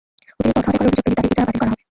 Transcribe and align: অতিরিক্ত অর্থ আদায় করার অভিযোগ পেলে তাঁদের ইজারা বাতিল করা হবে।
অতিরিক্ত 0.39 0.67
অর্থ 0.67 0.67
আদায় 0.73 0.75
করার 0.79 0.87
অভিযোগ 0.87 1.03
পেলে 1.05 1.13
তাঁদের 1.17 1.27
ইজারা 1.31 1.41
বাতিল 1.47 1.55
করা 1.59 1.67
হবে। 1.71 1.79